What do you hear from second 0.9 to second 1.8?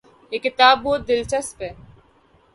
دلچسپ ہے